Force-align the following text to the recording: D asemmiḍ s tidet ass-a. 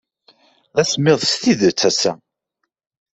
D 0.75 0.77
asemmiḍ 0.81 1.19
s 1.31 1.33
tidet 1.41 1.81
ass-a. 1.89 2.13